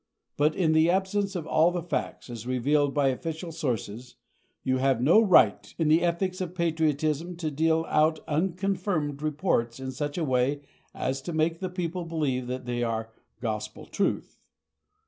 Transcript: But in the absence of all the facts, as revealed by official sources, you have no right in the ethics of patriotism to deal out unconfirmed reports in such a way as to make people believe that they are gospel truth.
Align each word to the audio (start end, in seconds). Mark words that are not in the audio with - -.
But 0.35 0.55
in 0.55 0.71
the 0.73 0.89
absence 0.89 1.35
of 1.35 1.45
all 1.45 1.69
the 1.69 1.83
facts, 1.83 2.27
as 2.31 2.47
revealed 2.47 2.91
by 2.91 3.09
official 3.09 3.51
sources, 3.51 4.15
you 4.63 4.77
have 4.77 4.99
no 4.99 5.21
right 5.21 5.71
in 5.77 5.89
the 5.89 6.01
ethics 6.01 6.41
of 6.41 6.55
patriotism 6.55 7.35
to 7.35 7.51
deal 7.51 7.85
out 7.87 8.17
unconfirmed 8.27 9.21
reports 9.21 9.79
in 9.79 9.91
such 9.91 10.17
a 10.17 10.25
way 10.25 10.61
as 10.95 11.21
to 11.21 11.33
make 11.33 11.61
people 11.75 12.05
believe 12.05 12.47
that 12.47 12.65
they 12.65 12.81
are 12.81 13.11
gospel 13.41 13.85
truth. 13.85 14.39